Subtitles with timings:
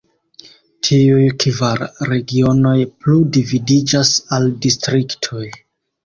[0.87, 5.43] Tiuj kvar regionoj plu dividiĝas al distriktoj.